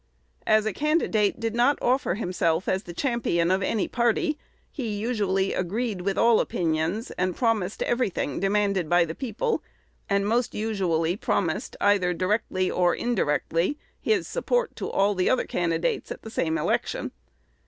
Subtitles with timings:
[0.47, 4.39] As a candidate did not offer himself as the champion of any party,
[4.71, 9.61] he usually agreed with all opinions, and promised every thing demanded by the people,
[10.09, 16.11] and most usually promised, either directly or indirectly, his support to all the other candidates
[16.11, 17.11] at the same election.